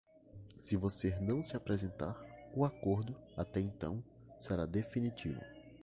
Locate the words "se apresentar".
1.43-2.19